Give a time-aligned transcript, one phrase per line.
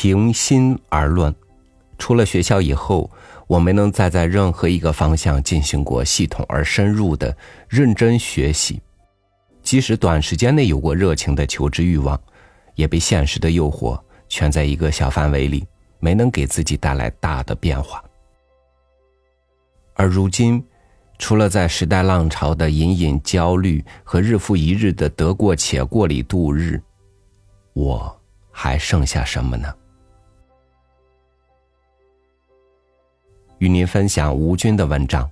[0.00, 1.34] 平心而论，
[1.98, 3.10] 出了学校以后，
[3.48, 7.36] 我没能再在任何一个方向进行过系统而深入的
[7.68, 8.80] 认真学习，
[9.60, 12.16] 即使短时间内有过热情的求知欲望，
[12.76, 15.66] 也被现实的诱惑圈在一个小范围里，
[15.98, 18.00] 没能给自己带来大的变化。
[19.94, 20.64] 而如今，
[21.18, 26.80] 除了在时代浪潮的隐隐焦虑和日复一日的得过且过里度日，
[27.72, 28.16] 我
[28.52, 29.74] 还剩下什么呢？
[33.58, 35.28] 与您分享吴军的文章：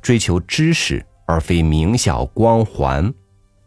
[0.00, 3.12] 追求知识而非名校光环，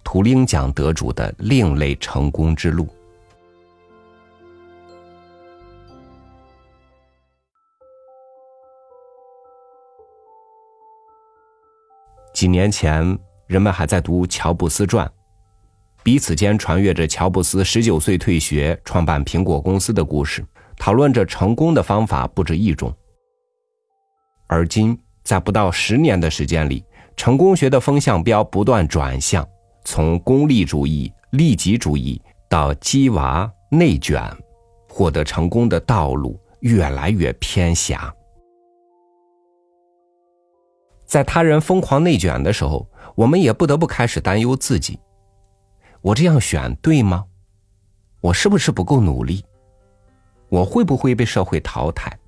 [0.03, 2.87] 图灵奖得主的另类成功之路。
[12.33, 15.11] 几年前，人们还在读乔布斯传，
[16.03, 20.45] 彼此间传阅着乔布斯十九岁退学创办苹果公司的故事，
[20.77, 22.95] 讨论着成功的方法不止一种。
[24.49, 26.83] 而今，在不到十年的时间里，
[27.15, 29.47] 成功学的风向标不断转向，
[29.85, 32.19] 从功利主义、利己主义
[32.49, 34.19] 到鸡娃、内卷，
[34.89, 38.11] 获得成功的道路越来越偏狭。
[41.05, 44.99] 在他人疯狂内卷的时候，我们也不得不开始担忧自己：
[46.01, 47.23] 我这样选对吗？
[48.19, 49.45] 我是不是不够努力？
[50.49, 52.18] 我会不会被社会淘汰？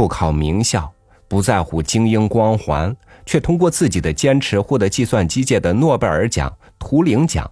[0.00, 0.90] 不考名校，
[1.28, 7.46] 不在乎精英光环，却通过自己的坚持获得计算机界的诺贝尔奖、图灵奖。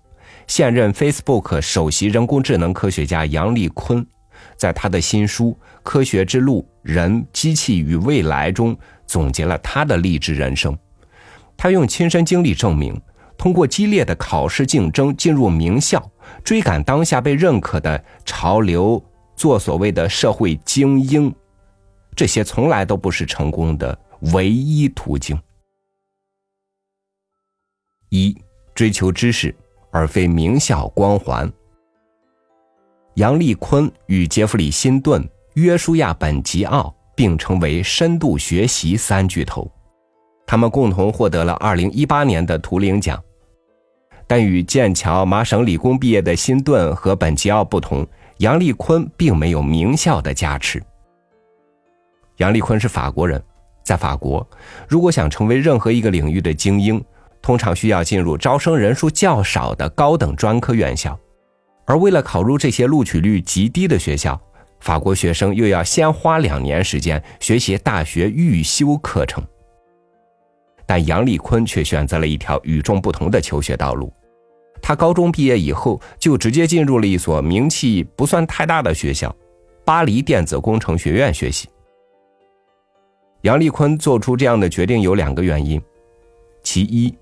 [0.46, 4.02] 现任 Facebook 首席人工智能科学家杨立坤。
[4.56, 5.50] 在他的新书
[5.82, 8.74] 《科学之路：人、机器与未来》中，
[9.06, 10.74] 总结了他的励志人生。
[11.54, 12.98] 他用亲身经历证明，
[13.36, 16.02] 通过激烈的考试竞争进入名校，
[16.42, 19.04] 追赶当下被认可的潮流，
[19.36, 21.30] 做所谓的社会精英，
[22.18, 23.96] 这些从来都不是成功的
[24.32, 25.40] 唯一途径。
[28.08, 28.36] 一、
[28.74, 29.54] 追求知识，
[29.92, 31.48] 而非名校光环。
[33.14, 35.24] 杨立坤与杰弗里·辛顿、
[35.54, 39.70] 约书亚·本吉奥并称为深度学习三巨头，
[40.44, 43.22] 他们共同获得了2018年的图灵奖。
[44.26, 48.04] 但与剑桥、麻省理工毕业的辛顿和本吉奥不同，
[48.38, 50.82] 杨立坤并没有名校的加持。
[52.38, 53.42] 杨丽坤是法国人，
[53.84, 54.48] 在法国，
[54.88, 57.04] 如果想成为任何一个领域的精英，
[57.42, 61.18] 通常需要进入招生人数较少的高等专科院校。
[61.84, 64.40] 而为了考入这些录取率极低的学校，
[64.78, 69.42] 法国学生又要先花两年时间学习大学预修课程。
[70.86, 74.12] 但杨丽坤却选择了一条与众不同的求学道路，
[74.80, 79.34] 他高中毕业以后就直接进入了一所名气不算太大的学校——
[79.84, 81.68] 巴黎电子工程学院学习。
[83.42, 85.80] 杨丽坤做出这样的决定有两个原因，
[86.62, 87.14] 其一。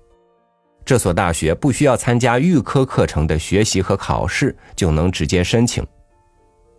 [0.83, 5.85] 这所大学不需要参加预科课程的学习和考试就能直接申请。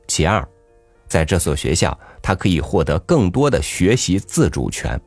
[0.07, 0.47] 其二，
[1.07, 4.99] 在这所学校，他可以获得更多的学习自主权。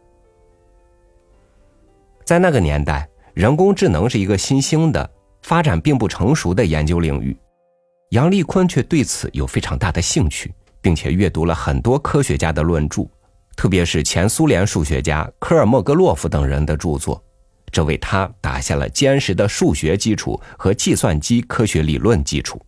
[2.23, 5.09] 在那个年代，人工智能是一个新兴的、
[5.41, 7.35] 发展并不成熟的研究领域，
[8.11, 13.09] 杨丽坤却对此有非常大的兴趣，并且阅读了很多科学家的论著，
[13.61, 17.23] 特别是前苏联数学家科尔莫格洛夫等人的著作。
[17.71, 22.59] 这为他打下了坚实的数学基础和计算机科学理论基础。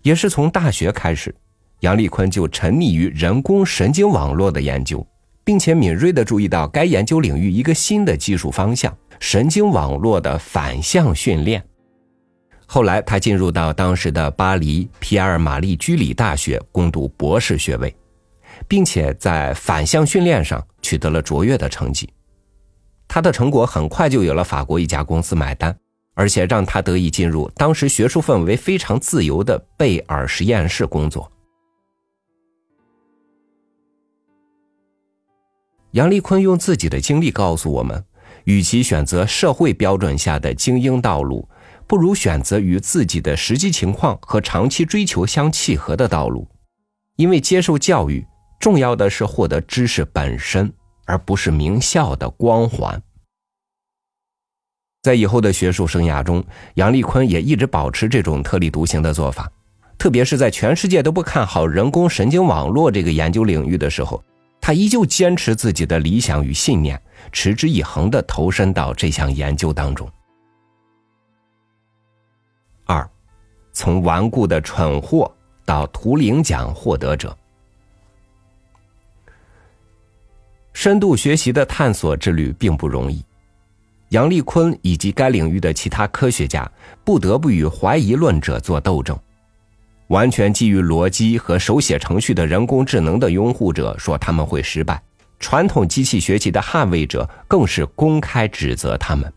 [0.00, 1.34] 也是从大学开始，
[1.80, 5.06] 杨丽坤就沉溺于人工神经网络的研究，
[5.44, 11.62] 并且敏锐地注意到该研究领域一个新的技术方向——神经网络的反向训练。
[12.64, 17.94] 后来，他进入到当时的巴黎皮埃尔玛丽居里大学攻读博士学位，
[18.68, 22.08] 并且在反向训练上取得了卓越的成绩。
[23.08, 25.76] 他的成果很快就有了法国一家公司买单，
[26.14, 31.32] 而且让他得以进入当时学术氛围非常自由的贝尔实验室工作。
[35.92, 38.04] 杨立坤用自己的经历告诉我们：，
[38.44, 41.48] 与其选择社会标准下的精英道路，
[41.86, 46.46] 不如选择与自己的实际情况和长期追求相契合的道路。
[47.16, 48.24] 因为接受教育，
[48.58, 50.72] 重要的是获得知识本身。
[51.10, 53.02] 而不是名校的光环。
[55.00, 56.44] 在以后的学术生涯中，
[56.74, 59.50] 杨丽坤也一直保持这种特立独行的做法，
[59.96, 64.22] 特别是在全世界都不看好人工神经网络这个研究领域的时候，
[64.60, 67.00] 他依旧坚持自己的理想与信念，
[67.32, 70.06] 持之以恒的投身到这项研究当中。
[72.84, 73.08] 二，
[73.72, 75.34] 从顽固的蠢货
[75.64, 77.34] 到图灵奖获得者。
[80.80, 83.20] 深度学习的探索之旅并不容易，
[84.10, 86.70] 杨立坤以及该领域的其他科学家
[87.04, 89.18] 不得不与怀疑论者做斗争。
[90.06, 95.02] 完全基于逻辑和手写程序的人工智能的拥护者说他们会失败，
[95.40, 99.32] 传统机器学习的捍卫者更是公开指责他们。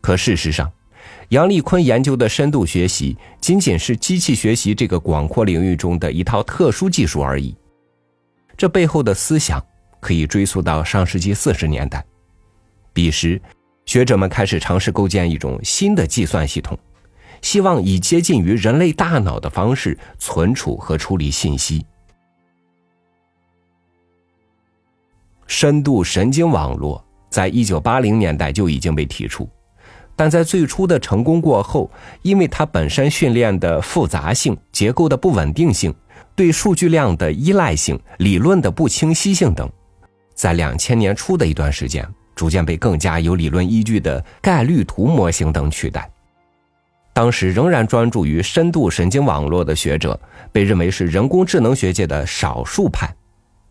[0.00, 0.70] 可事实上，
[1.30, 7.52] 杨立坤研究的深度学习仅仅是机器学习这个广阔领域中的一套特殊技术而已。
[8.56, 9.62] 这背后的思想
[10.00, 12.04] 可以追溯到上世纪四十年代，
[12.92, 13.40] 彼时，
[13.84, 16.78] 学者们开始尝试构建一种新的计算系统，
[17.42, 21.84] 希望以接近于人类大脑的方式存储和处理信息。
[25.46, 29.48] 深度神经网络在一九八零年代就已经被提出，
[30.16, 31.90] 但在最初的成功过后，
[32.22, 35.94] 因为它本身训练的复杂性、结构的不稳定性。
[36.34, 39.70] 对数据量的依赖性、理论的不清晰性等，
[40.34, 46.10] 在两千年初的一段时间，逐渐被更加有理论依据的概率图模型等取代。
[47.12, 50.20] 当时仍然专注于深度神经网络的学者，
[50.52, 53.10] 被认为是人工智能学界的少数派，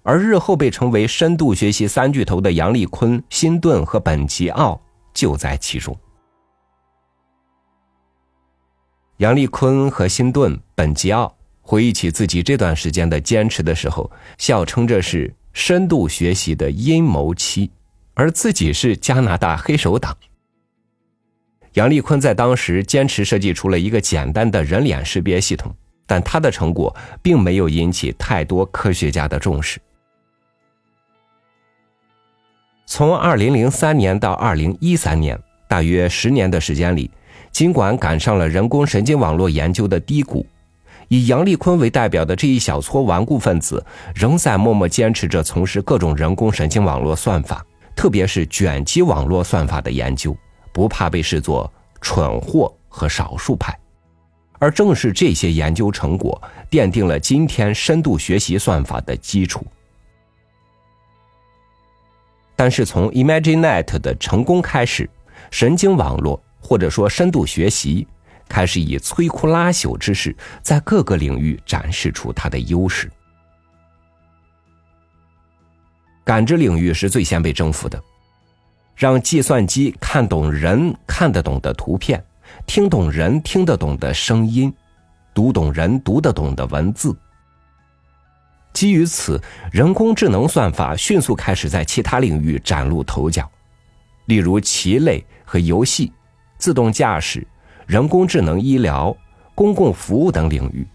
[0.01, 4.81] 而日后被称为深度学习三巨头的杨立昆、辛顿和本吉奥
[5.13, 5.95] 就在其中。
[9.17, 11.31] 杨立坤和辛顿、本吉奥。
[11.67, 17.71] 回忆起自己这段时间的坚持的时候，笑称这是深度学习的阴谋期，
[18.13, 20.15] 而自己是加拿大黑手党。
[21.73, 25.73] 杨立坤在当时坚持设计出了一个简单的人脸识别系统，
[26.05, 29.79] 但他的成果并没有引起太多科学家的重视。
[32.85, 37.09] 从二零零三年到二零一三年，大约十年的时间里，
[37.51, 40.45] 尽管赶上了人工神经网络研究的低谷。
[41.07, 47.65] 以杨立坤为代表的这一小撮顽固分子，仍在默默坚持着从事各种人工神经网络算法，
[47.95, 50.35] 特别是卷积网络算法的研究，
[50.73, 51.71] 不怕被视作
[52.01, 53.77] 蠢货和少数派。
[54.57, 56.41] 而正是这些研究成果，
[56.71, 59.65] 奠定了今天深度学习算法的基础。
[62.55, 65.09] 但是从 ImagineNet 的成功开始，
[65.51, 68.07] 神经网络或者说深度学习。
[68.47, 73.11] 开始以摧枯拉朽之势，在各个领域展示出它的优势。
[76.23, 78.01] 感知领域是最先被征服的，
[78.95, 82.23] 让计算机看懂人看得懂的图片，
[82.65, 84.73] 听懂人听得懂的声音，
[85.33, 87.15] 读懂人读得懂的文字。
[88.73, 89.41] 基于此，
[89.71, 93.49] 人工智能算法迅速开始在其他领域崭露头角，
[94.25, 96.11] 例如棋类和游戏、
[96.57, 97.45] 自动驾驶。
[97.85, 99.15] 人工智能、医疗、
[99.53, 100.85] 公共服务等领域，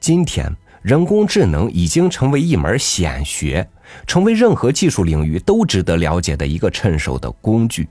[0.00, 0.52] 今天
[0.82, 3.68] 人工智能已经成为一门显学，
[4.06, 7.88] 成为任何技术领域都值得了解的一个趁手的工具。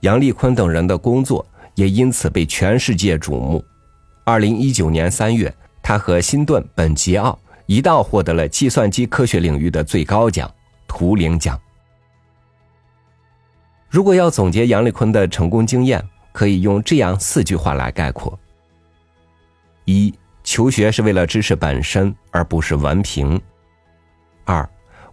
[0.00, 1.44] 杨立坤等人的工作
[1.74, 3.62] 也因此被全世界瞩目。
[4.24, 5.52] 二零一九年三月，
[5.82, 10.48] 他和辛顿、本吉奥一道获得了计算机科学领域的最高奖——
[10.86, 11.60] 图灵奖。
[13.90, 16.00] 如果要总结杨丽坤的成功经验，
[16.30, 18.38] 可以用这样四句话来概括：
[19.84, 20.14] 一、
[20.44, 23.36] 求学是为了知识本身，而不是文凭；
[24.44, 24.66] 二、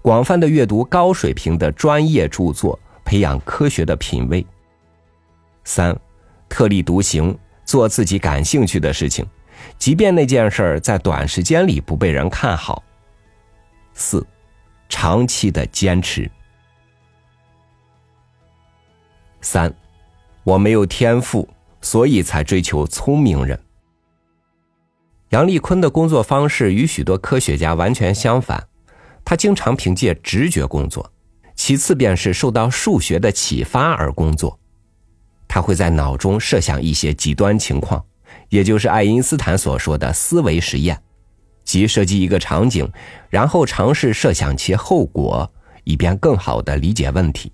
[0.04, 4.46] 广泛的阅读高水平的专业著作，培养科学的品味；
[5.64, 6.00] 三、
[6.48, 7.36] 特立独行，
[7.66, 9.26] 做自己感兴趣的事情，
[9.80, 12.80] 即便那件事儿在短时间里不被人看好；
[13.96, 14.24] 四、
[14.88, 16.30] 长期的坚持。
[19.48, 19.74] 三，
[20.44, 21.48] 我没有天赋，
[21.80, 23.58] 所以才追求聪明人。
[25.30, 28.68] 杨立坤的工作方式与许多科学家完全相反，
[29.24, 31.10] 他经常凭借直觉工作，
[31.56, 34.60] 其次便是受到数学的启发而工作。
[35.48, 38.06] 他会在脑中设想一些极端情况，
[38.50, 41.02] 也就是爱因斯坦所说的思维实验，
[41.64, 42.92] 即设计一个场景，
[43.30, 45.50] 然后尝试设想其后果，
[45.86, 47.54] 以便更好的理解问题。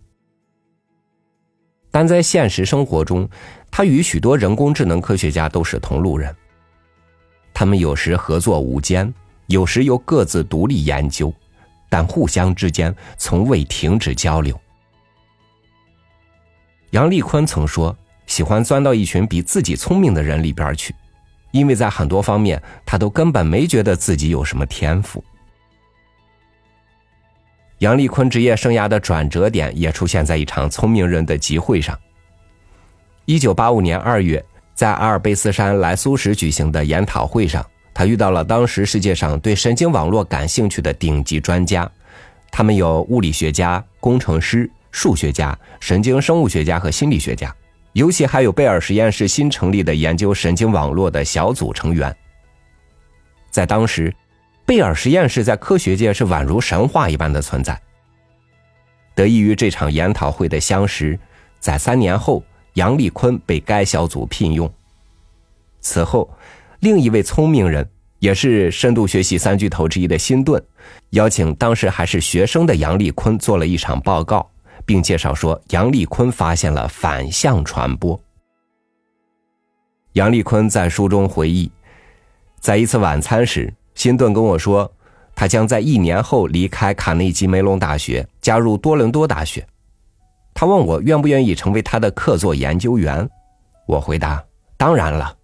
[1.94, 3.30] 但在现实生活中，
[3.70, 6.36] 他与许多人工智能科学家都是同路人。
[7.54, 9.14] 他们有时合作无间，
[9.46, 11.32] 有时又各自独立研究，
[11.90, 14.60] 但互相之间从未停止交流。
[16.90, 17.96] 杨丽坤曾说
[18.26, 20.96] ：“喜欢钻到一群比自己聪明的人里边去，
[21.52, 25.24] 因为在很多方面，他都根本没觉得自己有什么天赋。”
[27.84, 32.00] 杨丽坤职业生涯的转折点也出现在一场聪明人的集会上，
[33.26, 34.42] 一九八五年二月，
[34.74, 37.62] 在阿尔卑斯山莱苏什举行的研讨会上，
[37.94, 41.92] 他遇到了当时世界上对神经网络感兴趣的顶级专家，
[42.50, 47.54] 他们有物理学家、工程师、数学家、神经生物学家和心理学家，
[47.92, 52.16] 尤其还有贝尔实验室新成立的研究神经网络的小组成员。
[53.52, 54.16] 在当时，
[54.66, 57.80] 贝尔实验室在科学界是宛如神话一般的存在。
[59.16, 61.20] 得益于这场研讨会的相识，
[61.60, 62.44] 在三年后，
[62.74, 64.72] 杨立坤被该小组聘用。
[65.82, 66.30] 此后，
[66.80, 67.88] 另一位聪明人，
[68.20, 70.64] 也是深度学习三巨头之一的辛顿，
[71.12, 74.50] 邀请当时还是学生的杨立坤做了一场报告，
[74.86, 78.20] 并介绍说，杨立坤发现了反向传播。
[80.14, 81.72] 杨丽坤在书中回忆，
[82.60, 84.92] 在一次晚餐时，辛顿跟我说。
[85.36, 89.68] 他将在一年后离开卡内基梅隆大学，加入多伦多大学。
[90.54, 93.28] 他问我愿不愿意成为他的客座研究员，
[93.88, 94.44] 我回答：
[94.78, 95.36] 当然了。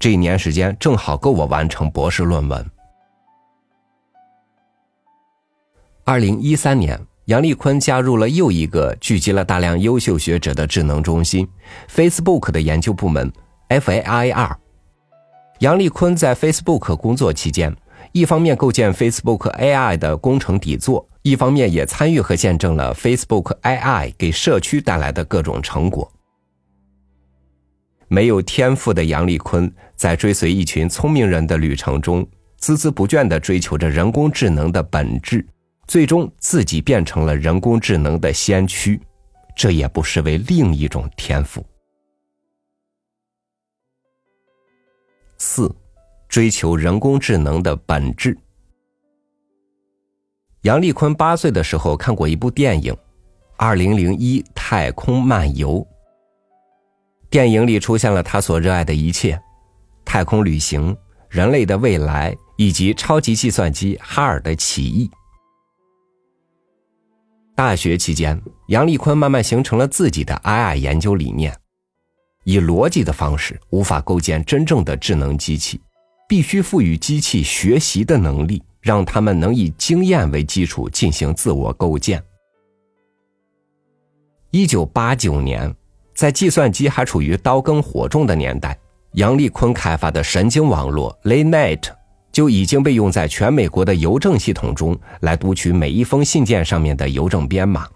[0.00, 2.66] 这一年时间正好够我完成博士论文。
[6.02, 11.48] 二零一三年，杨丽坤加入了又一个聚集了大量优秀学者的智能中心
[11.88, 13.32] ——Facebook 的研究部门
[13.68, 14.56] FAIR。
[15.60, 17.74] 杨丽坤在 Facebook 工作期间。
[18.12, 26.08] 一方面构建 Facebook AI 的工程底座，一方面也参与和见证了 Facebook AI 给社区带来的各种成果。
[28.06, 32.24] 没有天赋的杨丽坤在追随一群聪明人的旅程中，
[32.60, 35.44] 孜孜不倦地追求着人工智能的本质，
[35.88, 39.00] 最终自己变成了人工智能的先驱，
[39.56, 41.64] 这也不失为另一种天赋。
[45.46, 45.70] 四。
[46.26, 48.36] 追求人工智能的本质。
[50.62, 52.92] 杨丽坤八岁的时候看过一部电影
[53.56, 55.74] 《二零零一太空漫游》。
[57.30, 59.40] 电影里出现了他所热爱的一切：
[60.04, 60.96] 太空旅行、
[61.28, 65.08] 人类的未来以及超级计算机哈尔的起义。
[67.54, 71.56] 大学期间，杨丽坤慢慢形成了自己的 AI 研究理念：
[72.44, 75.80] 以逻辑的方式无法构建真正的智能机器。
[76.26, 82.20] 必须赋予机器学习的能力，让他们能以经验为基础进行自我构建。
[84.50, 85.72] 一九八九年，
[86.14, 88.76] 在计算机还处于刀耕火种的年代，
[89.12, 91.82] 杨立坤开发的神经网络 LayNet
[92.32, 97.86] 就已经被用在全美国的邮政系统中，来读取每一封信件上面的邮政编码。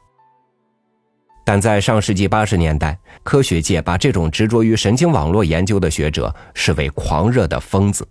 [1.49, 8.07] 但在上世纪八十年代，科学界把这种执着于神经网络研究的学者视为狂热的疯子。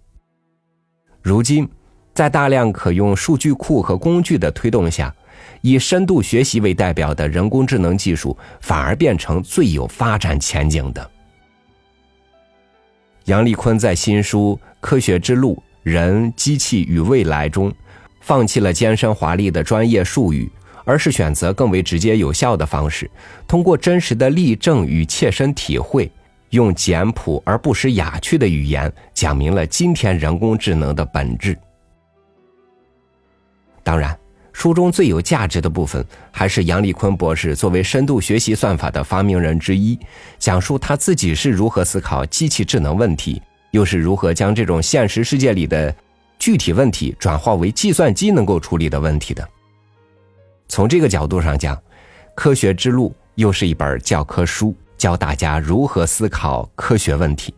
[1.22, 1.70] 如今，
[2.16, 5.14] 在大量可用数据库和工具的推动下，
[5.62, 11.12] 以深度学习为代表的人工智能技术反而变成最有发展前景的。
[13.26, 17.72] 杨丽坤在新书《科学之路：人、机器与未来》中，
[18.20, 20.52] 放弃了艰深华丽的专业术语，
[20.88, 23.12] 而是选择更为直接有效的方式，
[23.46, 26.10] 通过真实的例证与切身体会。
[26.52, 31.58] 用简朴而不失雅趣的语言讲明了今天人工智能的本质。
[33.84, 34.18] 当然，
[34.54, 40.00] 书中最有价值的部分还是杨立坤博士作为深度学习算法的发明人之一，
[40.40, 43.42] 讲述他自己是如何思考机器智能问题，
[43.72, 45.94] 又是如何将这种现实世界里的
[46.40, 49.46] 具体问题转化为计算机能够处理的问题的。
[50.68, 51.76] 从这个角度上讲，
[52.36, 54.76] 《科学之路》又是一本教科书。
[54.98, 57.54] 教大家如何思考科学问题。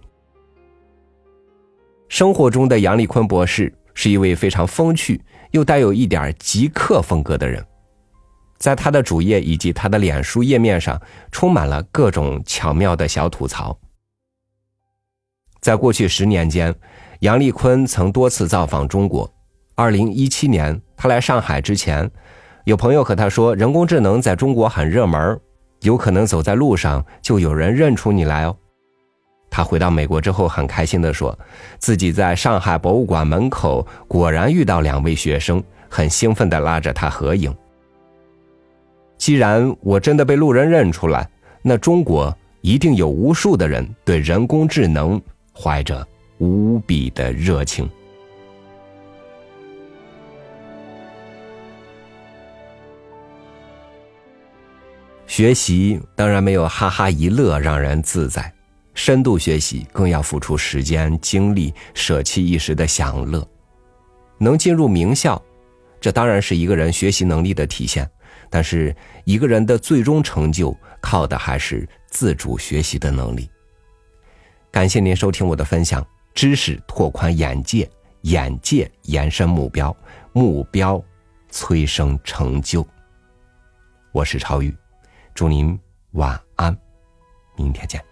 [2.10, 7.66] 生活中的杨立坤博士是一位非常风趣又带有一点极客风格的人，
[8.58, 11.01] 在他的主页以及他的脸书页面上，
[11.32, 13.80] 充满了各种巧妙的小吐槽。
[15.62, 16.75] 在过去十年间，
[17.22, 19.34] 杨立坤曾多次造访中国。
[19.75, 22.12] 二零一七年，他来上海之前，
[22.70, 25.40] 有朋友和他说，人工智能在中国很热门
[25.82, 28.56] 有可能走在路上就有人认出你来哦。
[29.50, 31.36] 他回到美国之后很开心的说，
[31.80, 37.52] 自己在上海博物馆门口果然遇到两位学生，很兴奋的拉着他合影。
[39.18, 41.28] 既然我真的被路人认出来，
[41.64, 45.20] 那中国一定有无数的人对人工智能
[45.52, 46.08] 怀着
[46.38, 47.90] 无比的热情。
[55.39, 58.53] 学习当然没有哈哈一乐让人自在，
[58.93, 63.48] 深度学习更要付出时间精力，舍弃一时的享乐。
[64.38, 65.41] 能进入名校，
[66.01, 68.05] 这当然是一个人学习能力的体现，
[68.50, 68.93] 但是
[69.24, 73.50] 一个人的最终成就靠的还是自主学习的能力。
[74.69, 77.89] 感谢您收听我的分享，知识拓宽眼界，
[78.24, 79.96] 眼界延伸目标，
[80.34, 81.01] 目标
[81.50, 82.86] 催生成就。
[84.12, 84.75] 我是超宇，
[85.34, 85.80] 祝您
[86.12, 86.78] 晚安，
[87.56, 88.09] 明天见。